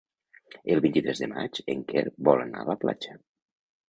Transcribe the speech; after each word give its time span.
El 0.75 0.79
vint-i-tres 0.85 1.19
de 1.23 1.27
maig 1.33 1.59
en 1.73 1.83
Quer 1.91 2.03
vol 2.29 2.41
anar 2.47 2.63
a 2.65 2.67
la 2.71 2.77
platja. 2.85 3.15